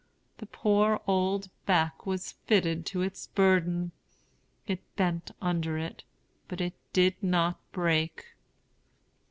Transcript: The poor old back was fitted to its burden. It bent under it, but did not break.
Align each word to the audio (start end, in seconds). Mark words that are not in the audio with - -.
The 0.39 0.47
poor 0.47 0.99
old 1.05 1.51
back 1.67 2.07
was 2.07 2.31
fitted 2.31 2.87
to 2.87 3.03
its 3.03 3.27
burden. 3.27 3.91
It 4.65 4.79
bent 4.95 5.29
under 5.39 5.77
it, 5.77 6.03
but 6.47 6.59
did 6.91 7.21
not 7.21 7.59
break. 7.71 8.25